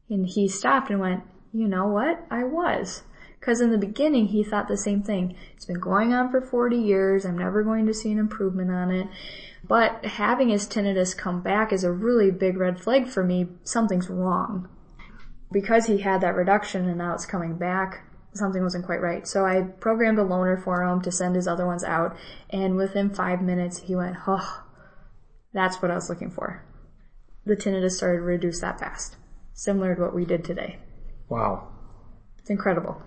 [0.09, 2.25] And he stopped and went, you know what?
[2.29, 3.03] I was.
[3.41, 5.35] Cause in the beginning he thought the same thing.
[5.55, 7.25] It's been going on for 40 years.
[7.25, 9.07] I'm never going to see an improvement on it.
[9.67, 13.47] But having his tinnitus come back is a really big red flag for me.
[13.63, 14.69] Something's wrong.
[15.51, 19.27] Because he had that reduction and now it's coming back, something wasn't quite right.
[19.27, 22.15] So I programmed a loaner for him to send his other ones out,
[22.49, 24.63] and within five minutes he went, oh,
[25.53, 26.63] that's what I was looking for.
[27.45, 29.17] The tinnitus started to reduce that fast,
[29.53, 30.79] similar to what we did today.
[31.27, 31.67] Wow.
[32.37, 33.01] It's incredible.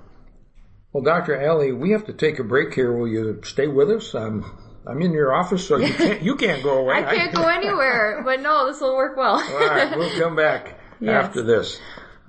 [0.94, 1.42] Well, Dr.
[1.42, 2.96] Alli, we have to take a break here.
[2.96, 4.14] Will you stay with us?
[4.14, 4.44] I'm,
[4.87, 6.94] I'm in your office, so you can't, you can't go away.
[6.94, 9.42] I can't go anywhere, but no, this will work well.
[9.42, 11.24] All right, we'll come back yes.
[11.24, 11.80] after this.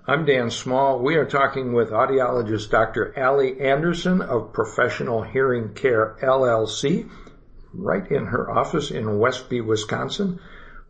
[0.07, 0.97] I'm Dan Small.
[0.97, 3.13] We are talking with audiologist Dr.
[3.15, 7.07] Alli Anderson of Professional Hearing Care LLC,
[7.71, 10.39] right in her office in Westby, Wisconsin.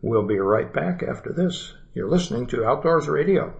[0.00, 1.74] We'll be right back after this.
[1.92, 3.54] You're listening to Outdoors Radio.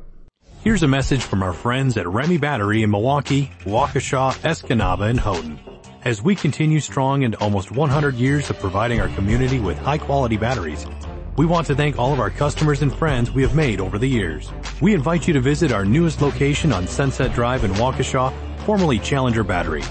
[0.67, 5.61] Here's a message from our friends at Remy Battery in Milwaukee, Waukesha, Escanaba, and Houghton.
[6.05, 10.37] As we continue strong into almost 100 years of providing our community with high quality
[10.37, 10.85] batteries,
[11.37, 14.09] we want to thank all of our customers and friends we have made over the
[14.09, 14.51] years.
[14.81, 19.45] We invite you to visit our newest location on Sunset Drive in Waukesha, formerly Challenger
[19.45, 19.85] Battery.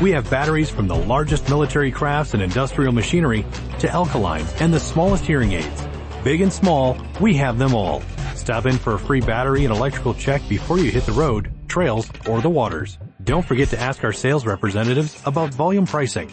[0.00, 3.44] We have batteries from the largest military crafts and industrial machinery
[3.78, 5.86] to alkalines and the smallest hearing aids.
[6.24, 8.02] Big and small, we have them all.
[8.44, 12.10] Stop in for a free battery and electrical check before you hit the road, trails,
[12.28, 12.98] or the waters.
[13.22, 16.30] Don't forget to ask our sales representatives about volume pricing.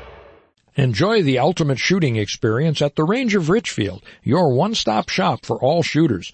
[0.76, 5.82] Enjoy the ultimate shooting experience at the Range of Richfield, your one-stop shop for all
[5.82, 6.34] shooters.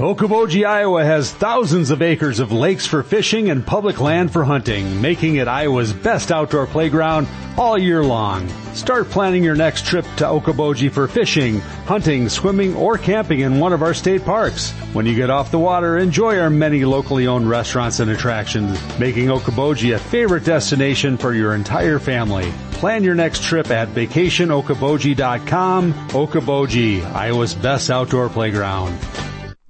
[0.01, 4.99] Okoboji, Iowa has thousands of acres of lakes for fishing and public land for hunting,
[4.99, 8.49] making it Iowa's best outdoor playground all year long.
[8.73, 13.73] Start planning your next trip to Okoboji for fishing, hunting, swimming, or camping in one
[13.73, 14.71] of our state parks.
[14.93, 19.27] When you get off the water, enjoy our many locally owned restaurants and attractions, making
[19.27, 22.51] Okoboji a favorite destination for your entire family.
[22.71, 25.93] Plan your next trip at vacationokoboji.com.
[25.93, 28.97] Okoboji, Iowa's best outdoor playground.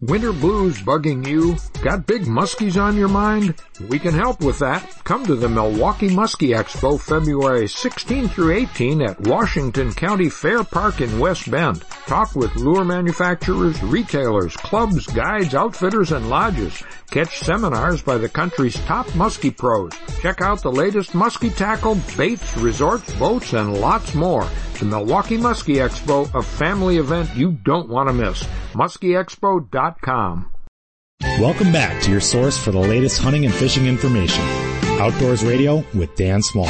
[0.02, 1.58] Winter blues bugging you?
[1.84, 3.54] Got big muskies on your mind?
[3.88, 4.82] We can help with that.
[5.04, 11.02] Come to the Milwaukee Muskie Expo February 16 through 18 at Washington County Fair Park
[11.02, 11.84] in West Bend.
[12.08, 16.82] Talk with lure manufacturers, retailers, clubs, guides, outfitters, and lodges.
[17.12, 19.92] Catch seminars by the country's top muskie pros.
[20.20, 24.50] Check out the latest muskie tackle, baits, resorts, boats, and lots more.
[24.82, 28.42] The Milwaukee Muskie Expo, a family event you don't want to miss.
[28.74, 30.52] MuskieExpo.com.
[31.40, 34.44] Welcome back to your source for the latest hunting and fishing information.
[35.00, 36.66] Outdoors Radio with Dan Small.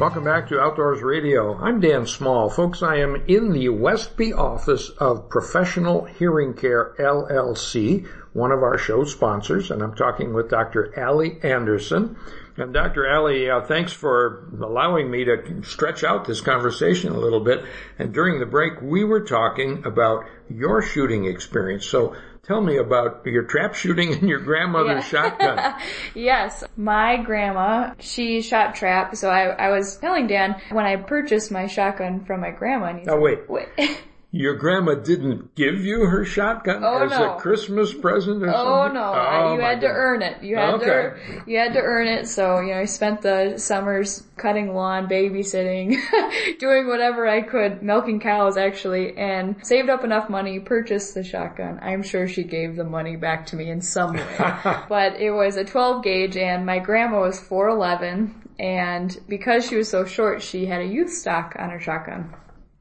[0.00, 1.56] Welcome back to Outdoors Radio.
[1.56, 2.50] I'm Dan Small.
[2.50, 8.78] Folks, I am in the Westby office of Professional Hearing Care LLC, one of our
[8.78, 10.98] show sponsors, and I'm talking with Dr.
[10.98, 12.16] Alli Anderson.
[12.56, 13.06] And Dr.
[13.06, 17.64] Alli, uh, thanks for allowing me to stretch out this conversation a little bit.
[17.98, 21.86] And during the break, we were talking about your shooting experience.
[21.86, 25.80] So tell me about your trap shooting and your grandmother's shotgun.
[26.14, 29.16] yes, my grandma, she shot trap.
[29.16, 32.86] So I, I was telling Dan when I purchased my shotgun from my grandma.
[32.86, 33.48] And he oh, wait.
[33.48, 33.68] wait.
[34.32, 37.34] Your grandma didn't give you her shotgun Oh, as no.
[37.34, 38.94] a Christmas present or Oh something?
[38.94, 40.40] no, Oh, no, you had to earn it.
[40.40, 40.86] You had Okay.
[40.86, 42.28] to, you had to earn it.
[42.28, 45.96] So, you know, I spent the summers cutting lawn, babysitting,
[46.60, 51.80] doing whatever I could, milking cows actually, and saved up enough money, purchased the shotgun.
[51.82, 54.36] I'm sure she gave the money back to me in some way.
[54.88, 59.88] but it was a 12 gauge and my grandma was 4'11 and because she was
[59.88, 62.32] so short, she had a youth stock on her shotgun.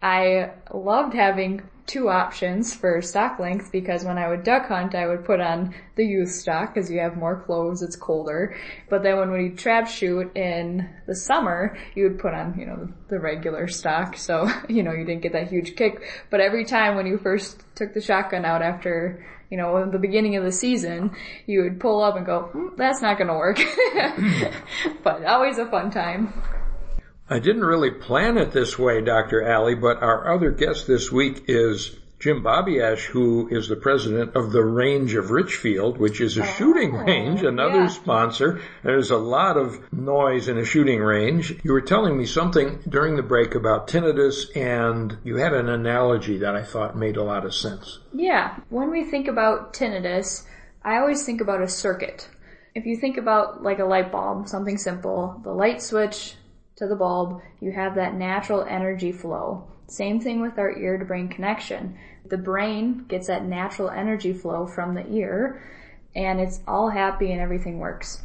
[0.02, 5.08] I loved having two options for stock length because when I would duck hunt, I
[5.08, 8.56] would put on the youth stock because you have more clothes, it's colder.
[8.90, 12.90] But then when we trap shoot in the summer, you would put on, you know,
[13.10, 14.18] the regular stock.
[14.18, 16.04] So, you know, you didn't get that huge kick.
[16.30, 20.36] But every time when you first took the shotgun out after, you know, the beginning
[20.36, 21.12] of the season,
[21.48, 23.60] you would pull up and go, "Hmm, that's not gonna work.
[25.04, 26.34] but always a fun time.
[27.32, 29.44] I didn't really plan it this way, Dr.
[29.44, 34.52] Alli, but our other guest this week is Jim Babiasz, who is the president of
[34.52, 37.88] the Range of Richfield, which is a oh, shooting range, another yeah.
[37.88, 38.60] sponsor.
[38.84, 41.54] There's a lot of noise in a shooting range.
[41.64, 46.40] You were telling me something during the break about tinnitus, and you had an analogy
[46.40, 48.00] that I thought made a lot of sense.
[48.12, 50.46] Yeah, when we think about tinnitus,
[50.84, 52.28] I always think about a circuit.
[52.74, 56.36] If you think about like a light bulb, something simple, the light switch
[56.80, 59.68] to the bulb, you have that natural energy flow.
[59.88, 61.98] Same thing with our ear to brain connection.
[62.26, 65.62] The brain gets that natural energy flow from the ear
[66.16, 68.24] and it's all happy and everything works.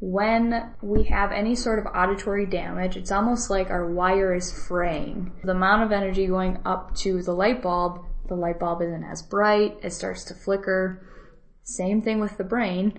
[0.00, 5.32] When we have any sort of auditory damage, it's almost like our wire is fraying.
[5.42, 9.22] The amount of energy going up to the light bulb, the light bulb isn't as
[9.22, 11.06] bright, it starts to flicker.
[11.62, 12.98] Same thing with the brain.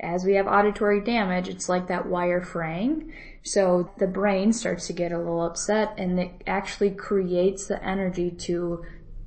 [0.00, 3.12] As we have auditory damage, it's like that wire fraying.
[3.44, 8.30] So the brain starts to get a little upset and it actually creates the energy
[8.30, 8.84] to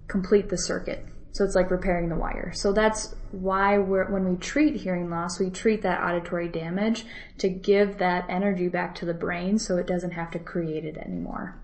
[0.07, 1.05] complete the circuit.
[1.33, 2.51] So it's like repairing the wire.
[2.55, 7.05] So that's why we're, when we treat hearing loss, we treat that auditory damage
[7.37, 10.97] to give that energy back to the brain so it doesn't have to create it
[10.97, 11.61] anymore.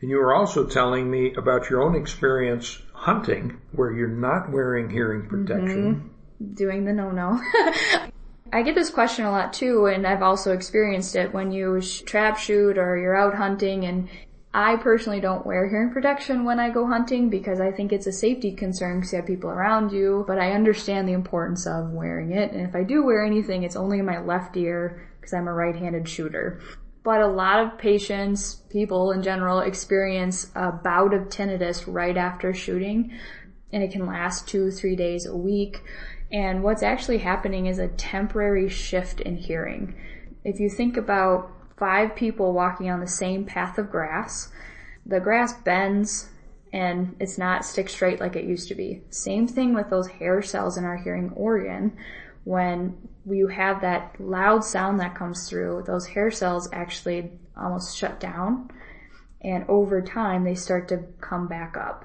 [0.00, 4.88] And you were also telling me about your own experience hunting where you're not wearing
[4.88, 6.10] hearing protection.
[6.40, 6.54] Mm-hmm.
[6.54, 7.40] Doing the no-no.
[8.54, 12.38] I get this question a lot too, and I've also experienced it when you trap
[12.38, 14.08] shoot or you're out hunting and
[14.56, 18.12] I personally don't wear hearing protection when I go hunting because I think it's a
[18.12, 22.30] safety concern because you have people around you, but I understand the importance of wearing
[22.30, 22.52] it.
[22.52, 25.52] And if I do wear anything, it's only in my left ear because I'm a
[25.52, 26.60] right-handed shooter.
[27.02, 32.54] But a lot of patients, people in general, experience a bout of tinnitus right after
[32.54, 33.18] shooting
[33.74, 35.82] and it can last two, three days a week.
[36.34, 39.94] And what's actually happening is a temporary shift in hearing.
[40.44, 44.52] If you think about five people walking on the same path of grass.
[45.06, 46.30] The grass bends
[46.72, 49.02] and it's not stick straight like it used to be.
[49.10, 51.96] Same thing with those hair cells in our hearing organ.
[52.44, 58.18] When you have that loud sound that comes through, those hair cells actually almost shut
[58.18, 58.70] down
[59.40, 62.04] and over time they start to come back up.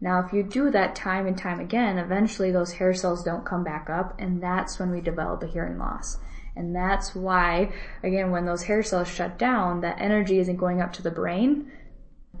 [0.00, 3.64] Now if you do that time and time again, eventually those hair cells don't come
[3.64, 6.18] back up and that's when we develop a hearing loss.
[6.56, 7.72] And that's why,
[8.02, 11.70] again, when those hair cells shut down, that energy isn't going up to the brain.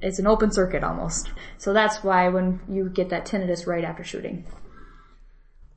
[0.02, 1.30] It's an open circuit almost.
[1.58, 4.46] So that's why when you get that tinnitus right after shooting.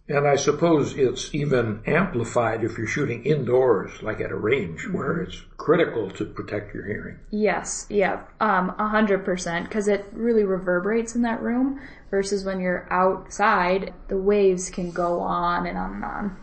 [0.10, 4.98] And I suppose it's even amplified if you're shooting indoors, like at a range, mm-hmm.
[4.98, 7.20] where it's critical to protect your hearing.
[7.32, 11.80] Yes, yeah, um, a hundred percent, because it really reverberates in that room.
[12.12, 16.38] Versus when you're outside, the waves can go on and on and on.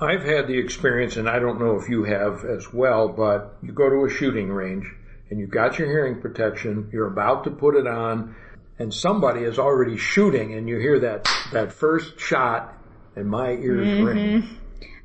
[0.00, 3.72] I've had the experience, and I don't know if you have as well, but you
[3.72, 4.90] go to a shooting range
[5.30, 8.34] and you've got your hearing protection, you're about to put it on,
[8.78, 12.74] and somebody is already shooting, and you hear that, that first shot,
[13.16, 14.04] and my ears mm-hmm.
[14.04, 14.58] ring.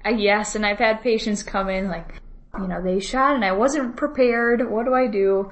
[0.05, 2.21] Uh, yes, and I've had patients come in like,
[2.57, 4.69] you know, they shot and I wasn't prepared.
[4.69, 5.51] What do I do?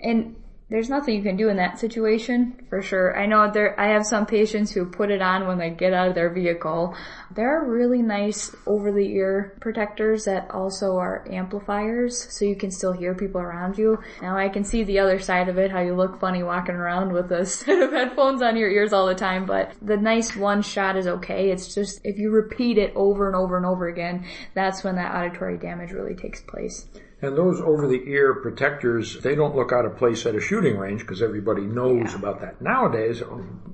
[0.00, 0.36] And
[0.70, 3.18] there's nothing you can do in that situation for sure.
[3.18, 6.08] I know there, I have some patients who put it on when they get out
[6.08, 6.94] of their vehicle.
[7.34, 12.70] There are really nice over the ear protectors that also are amplifiers so you can
[12.70, 13.98] still hear people around you.
[14.20, 17.12] Now I can see the other side of it, how you look funny walking around
[17.12, 20.60] with a set of headphones on your ears all the time, but the nice one
[20.60, 21.50] shot is okay.
[21.50, 25.14] It's just if you repeat it over and over and over again, that's when that
[25.14, 26.86] auditory damage really takes place.
[27.20, 31.20] And those over-the-ear protectors, they don't look out of place at a shooting range because
[31.20, 32.16] everybody knows yeah.
[32.16, 32.62] about that.
[32.62, 33.22] Nowadays,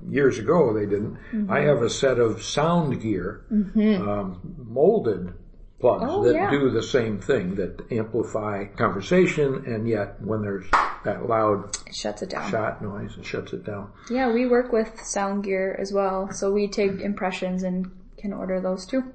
[0.09, 1.17] years ago they didn't.
[1.31, 1.51] Mm-hmm.
[1.51, 4.07] I have a set of sound gear, mm-hmm.
[4.07, 5.33] um, molded
[5.79, 6.49] plugs oh, that yeah.
[6.49, 10.65] do the same thing, that amplify conversation, and yet when there's
[11.03, 12.49] that loud it shuts it down.
[12.49, 13.91] shot noise, it shuts it down.
[14.09, 18.59] Yeah, we work with sound gear as well, so we take impressions and can order
[18.59, 19.13] those too.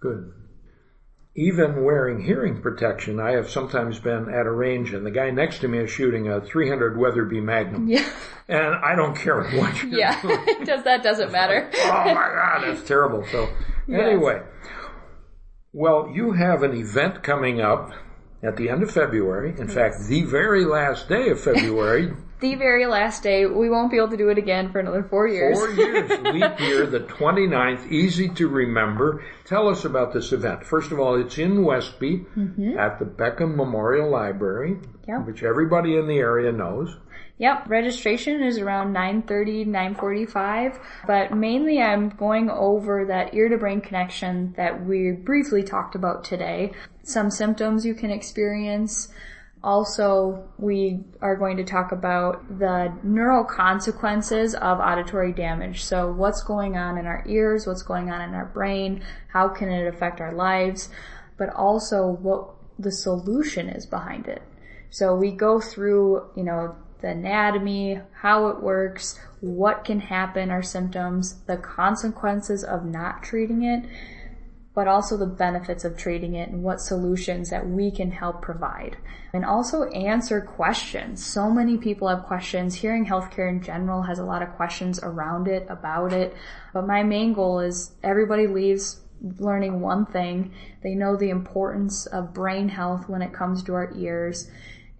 [0.00, 0.34] Good
[1.34, 5.60] even wearing hearing protection, I have sometimes been at a range and the guy next
[5.60, 7.88] to me is shooting a 300 Weatherby Magnum.
[7.88, 8.08] Yeah.
[8.48, 10.20] And I don't care what you're yeah.
[10.20, 10.44] doing.
[10.64, 11.70] Does that doesn't matter.
[11.76, 13.24] oh my God, that's terrible.
[13.30, 13.48] So
[13.86, 14.00] yes.
[14.00, 14.42] anyway,
[15.72, 17.92] well, you have an event coming up
[18.42, 19.50] at the end of February.
[19.50, 19.74] In yes.
[19.74, 22.14] fact, the very last day of February.
[22.40, 23.46] the very last day.
[23.46, 25.58] We won't be able to do it again for another four years.
[25.58, 26.10] Four years.
[26.10, 27.90] Leap year, the 29th.
[27.90, 29.24] Easy to remember.
[29.44, 30.64] Tell us about this event.
[30.64, 32.78] First of all, it's in Westby mm-hmm.
[32.78, 35.26] at the Bekkum Memorial Library, yep.
[35.26, 36.96] which everybody in the area knows.
[37.38, 43.80] Yep, registration is around 9.30, 9.45, but mainly I'm going over that ear to brain
[43.80, 46.72] connection that we briefly talked about today.
[47.04, 49.08] Some symptoms you can experience,
[49.62, 55.82] also, we are going to talk about the neural consequences of auditory damage.
[55.82, 59.68] So what's going on in our ears, what's going on in our brain, how can
[59.68, 60.90] it affect our lives,
[61.36, 64.42] but also what the solution is behind it.
[64.90, 70.62] So we go through, you know, the anatomy, how it works, what can happen, our
[70.62, 73.88] symptoms, the consequences of not treating it,
[74.78, 78.96] but also the benefits of trading it and what solutions that we can help provide.
[79.32, 81.26] And also answer questions.
[81.26, 82.76] So many people have questions.
[82.76, 86.32] Hearing healthcare in general has a lot of questions around it, about it.
[86.72, 89.00] But my main goal is everybody leaves
[89.40, 90.54] learning one thing.
[90.84, 94.48] They know the importance of brain health when it comes to our ears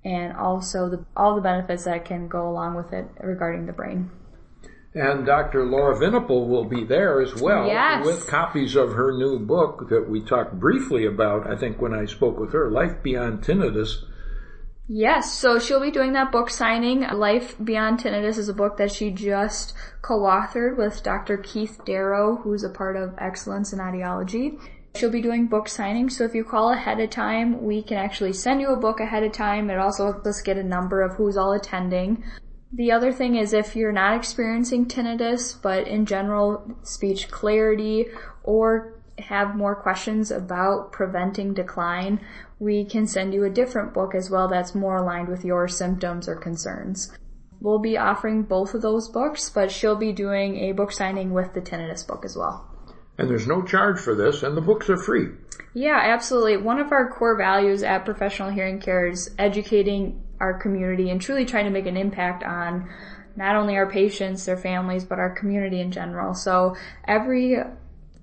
[0.04, 4.10] and also the, all the benefits that can go along with it regarding the brain.
[4.94, 5.66] And Dr.
[5.66, 8.06] Laura Venable will be there as well yes.
[8.06, 12.06] with copies of her new book that we talked briefly about, I think, when I
[12.06, 14.04] spoke with her, Life Beyond Tinnitus.
[14.90, 17.02] Yes, so she'll be doing that book signing.
[17.02, 21.36] Life Beyond Tinnitus is a book that she just co-authored with Dr.
[21.36, 24.58] Keith Darrow, who's a part of Excellence in Audiology.
[24.96, 28.32] She'll be doing book signings, so if you call ahead of time, we can actually
[28.32, 29.68] send you a book ahead of time.
[29.68, 32.24] It also helps us get a number of who's all attending.
[32.72, 38.06] The other thing is if you're not experiencing tinnitus, but in general speech clarity
[38.42, 42.20] or have more questions about preventing decline,
[42.58, 46.28] we can send you a different book as well that's more aligned with your symptoms
[46.28, 47.10] or concerns.
[47.60, 51.54] We'll be offering both of those books, but she'll be doing a book signing with
[51.54, 52.64] the tinnitus book as well.
[53.16, 55.26] And there's no charge for this, and the books are free.
[55.74, 56.56] Yeah, absolutely.
[56.58, 61.44] One of our core values at Professional Hearing Care is educating our community and truly
[61.44, 62.88] trying to make an impact on
[63.36, 66.34] not only our patients, their families, but our community in general.
[66.34, 66.76] So
[67.06, 67.56] every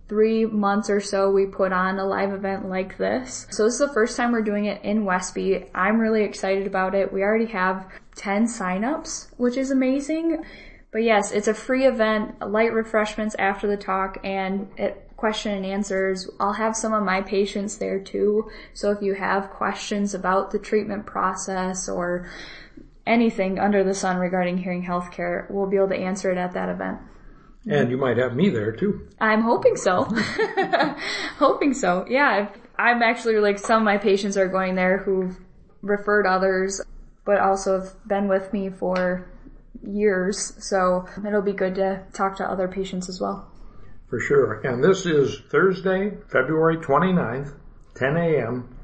[0.07, 3.47] three months or so we put on a live event like this.
[3.49, 5.65] So this is the first time we're doing it in Westby.
[5.73, 7.11] I'm really excited about it.
[7.11, 10.43] We already have 10 signups, which is amazing.
[10.91, 15.65] But yes, it's a free event, light refreshments after the talk and it question and
[15.65, 16.29] answers.
[16.39, 18.49] I'll have some of my patients there too.
[18.73, 22.29] So if you have questions about the treatment process or
[23.07, 26.69] anything under the sun regarding hearing healthcare, we'll be able to answer it at that
[26.69, 26.99] event.
[27.67, 29.07] And you might have me there too.
[29.19, 30.03] I'm hoping so.
[31.37, 32.05] hoping so.
[32.07, 32.49] Yeah.
[32.77, 35.35] I'm actually like some of my patients are going there who've
[35.81, 36.81] referred others,
[37.25, 39.31] but also have been with me for
[39.81, 40.53] years.
[40.59, 43.49] So it'll be good to talk to other patients as well
[44.07, 44.61] for sure.
[44.63, 47.53] And this is Thursday, February 29th,
[47.95, 48.77] 10 a.m.,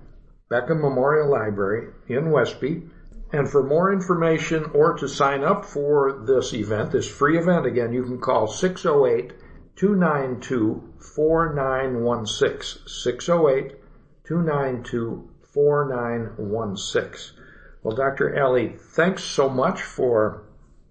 [0.52, 2.84] Bekkum Memorial Library in Westby.
[3.34, 7.94] And for more information or to sign up for this event, this free event again,
[7.94, 9.32] you can call 608
[9.78, 12.88] 292 4916.
[12.88, 13.76] 608
[14.26, 17.38] 292 4916.
[17.84, 18.38] Well, Dr.
[18.38, 20.44] Alli, thanks so much for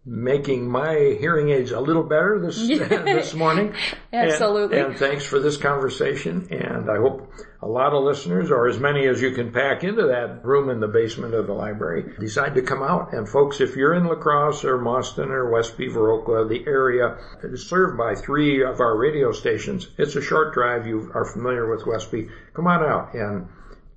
[0.07, 3.75] making my hearing aids a little better this this morning.
[4.13, 4.79] Absolutely.
[4.79, 6.49] And, and, thanks for this conversation.
[6.51, 7.31] And I hope
[7.61, 10.81] a lot of listeners, or as many as you can pack into that room in
[10.81, 13.13] the basement of the library, decide to come out.
[13.13, 17.19] And folks, if you're in La Crosse or Mauston or Westby, Viroqua, uh, the area
[17.43, 19.89] is served by three of our radio stations.
[19.99, 20.87] It's a short drive.
[20.87, 22.29] You are familiar with Westby.
[22.55, 23.49] Come on out and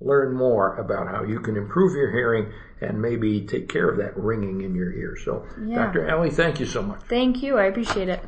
[0.04, 4.16] learn more about how you can improve your hearing and maybe take care of that
[4.16, 5.16] ringing in your ear.
[5.16, 5.86] So, yeah.
[5.86, 6.08] Dr.
[6.08, 7.00] Alli, thank you so much.
[7.08, 7.56] Thank you.
[7.56, 8.22] I appreciate it.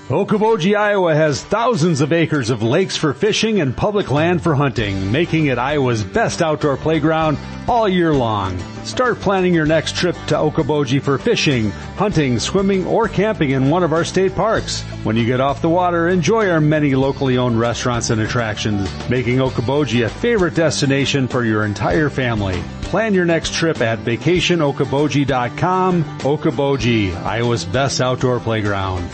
[0.09, 5.11] Okoboji, Iowa has thousands of acres of lakes for fishing and public land for hunting,
[5.11, 8.57] making it Iowa's best outdoor playground all year long.
[8.85, 13.83] Start planning your next trip to Okoboji for fishing, hunting, swimming, or camping in one
[13.83, 14.81] of our state parks.
[15.03, 19.39] When you get off the water, enjoy our many locally owned restaurants and attractions, making
[19.39, 22.63] Okoboji a favorite destination for your entire family.
[22.83, 26.03] Plan your next trip at vacationokoboji.com.
[26.19, 29.05] Okoboji, Iowa's best outdoor playground.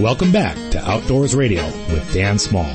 [0.00, 2.74] Welcome back to Outdoors Radio with Dan Small.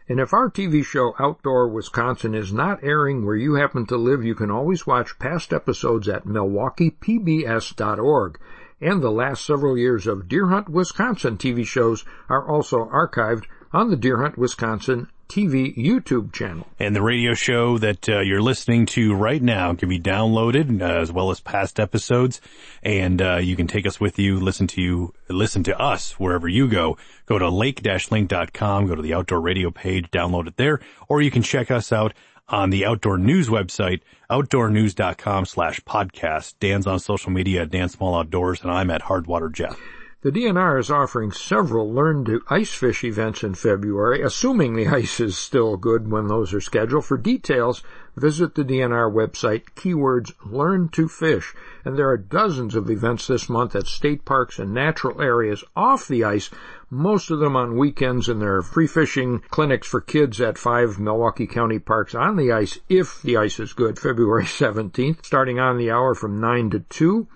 [0.07, 4.23] And if our TV show Outdoor Wisconsin is not airing where you happen to live,
[4.23, 8.39] you can always watch past episodes at milwaukeepbs.org.
[8.81, 13.89] And the last several years of Deer Hunt Wisconsin TV shows are also archived on
[13.89, 16.67] the Deer Hunt Wisconsin TV YouTube channel.
[16.77, 20.99] And the radio show that uh, you're listening to right now can be downloaded uh,
[20.99, 22.41] as well as past episodes.
[22.83, 26.49] And uh, you can take us with you, listen to you, listen to us wherever
[26.49, 26.97] you go.
[27.27, 31.43] Go to lake-link.com, go to the outdoor radio page, download it there, or you can
[31.43, 32.13] check us out
[32.49, 36.55] on the outdoor news website, outdoornews.com slash podcast.
[36.59, 39.79] Dan's on social media at Dan Small Outdoors and I'm at Hardwater Jeff.
[40.23, 45.19] The DNR is offering several Learn to Ice Fish events in February, assuming the ice
[45.19, 47.05] is still good when those are scheduled.
[47.05, 47.81] For details,
[48.15, 51.55] visit the DNR website, keywords Learn to Fish.
[51.83, 56.07] And there are dozens of events this month at state parks and natural areas off
[56.07, 56.51] the ice,
[56.91, 60.99] most of them on weekends, and there are free fishing clinics for kids at five
[60.99, 65.79] Milwaukee County parks on the ice, if the ice is good, February 17th, starting on
[65.79, 67.27] the hour from 9 to 2.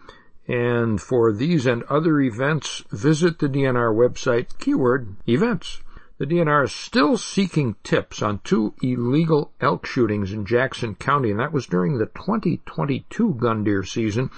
[0.47, 5.81] And for these and other events, visit the DNR website, keyword events.
[6.17, 11.39] The DNR is still seeking tips on two illegal elk shootings in Jackson County, and
[11.39, 14.29] that was during the 2022 gun deer season.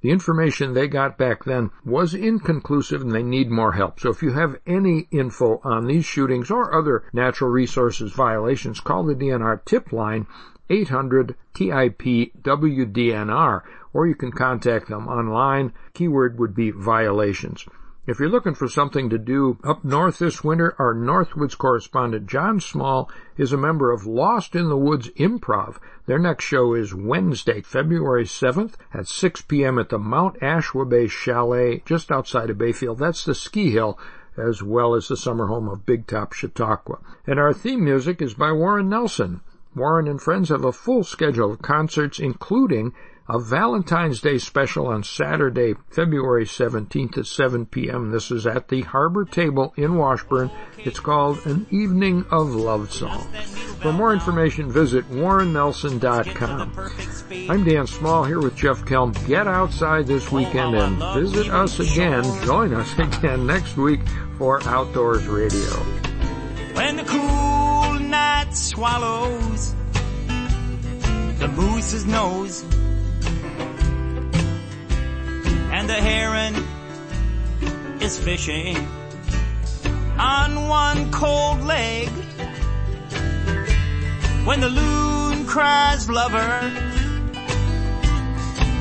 [0.00, 3.98] The information they got back then was inconclusive and they need more help.
[3.98, 9.02] So if you have any info on these shootings or other natural resources violations, call
[9.02, 10.26] the DNR tip line
[10.68, 12.02] 800 TIP
[12.42, 13.62] WDNR
[13.94, 15.72] or you can contact them online.
[15.94, 17.64] Keyword would be violations.
[18.06, 22.60] If you're looking for something to do up north this winter, our Northwoods correspondent John
[22.60, 25.78] Small is a member of Lost in the Woods Improv.
[26.04, 29.78] Their next show is Wednesday, February 7th at 6 p.m.
[29.78, 32.98] at the Mount Ashwabay Chalet just outside of Bayfield.
[32.98, 33.98] That's the ski hill
[34.36, 36.98] as well as the summer home of Big Top Chautauqua.
[37.26, 39.40] And our theme music is by Warren Nelson.
[39.74, 42.92] Warren and friends have a full schedule of concerts including
[43.28, 48.10] a Valentine's Day special on Saturday, February 17th at 7 p.m.
[48.10, 50.50] This is at the Harbor Table in Washburn.
[50.78, 53.26] It's called An Evening of Love Song.
[53.80, 57.50] For more information, visit warrennelson.com.
[57.50, 59.14] I'm Dan Small here with Jeff Kelm.
[59.26, 62.24] Get outside this weekend and visit us again.
[62.44, 64.00] Join us again next week
[64.36, 65.70] for Outdoors Radio.
[66.74, 69.74] When the cool night swallows
[71.38, 72.64] the moose's nose
[75.84, 76.54] and the heron
[78.00, 78.74] is fishing
[80.18, 82.08] on one cold leg.
[84.46, 86.72] When the loon cries lover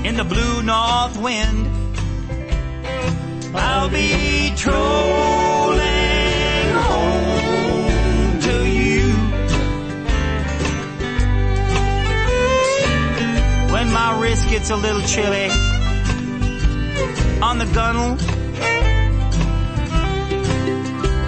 [0.05, 1.67] in the blue north wind,
[3.53, 5.81] I'll be trolling
[6.87, 9.11] home to you.
[13.73, 15.49] When my wrist gets a little chilly,
[17.41, 18.17] on the gunnel.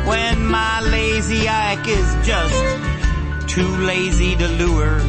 [0.10, 5.00] When my lazy Ike is just too lazy to lure.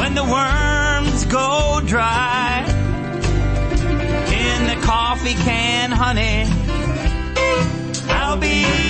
[0.00, 2.64] When the worms go dry
[4.44, 6.46] in the coffee can, honey,
[8.08, 8.80] I'll be